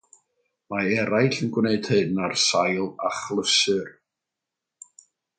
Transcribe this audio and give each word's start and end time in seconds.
Mae 0.73 0.87
eraill 1.01 1.35
yn 1.47 1.51
gwneud 1.57 1.89
hyn 1.95 2.21
ar 2.29 2.33
sail 2.45 2.87
achlysur. 3.09 3.93